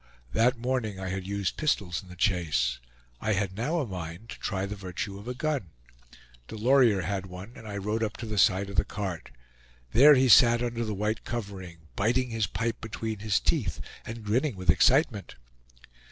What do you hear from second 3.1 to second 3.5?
I